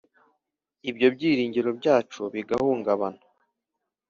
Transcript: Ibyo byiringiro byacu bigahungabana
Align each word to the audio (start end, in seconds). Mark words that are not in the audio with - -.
Ibyo 0.89 1.07
byiringiro 1.15 1.69
byacu 1.79 2.21
bigahungabana 2.33 3.21